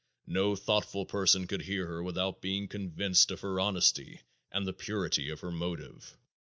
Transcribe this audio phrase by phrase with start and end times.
[0.25, 5.29] No thoughtful person could hear her without being convinced of her honesty and the purity
[5.29, 6.17] of her motive.